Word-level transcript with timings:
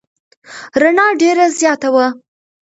رڼا 0.81 1.07
ډېره 1.21 1.45
زیاته 1.59 1.89
وه. 1.93 2.07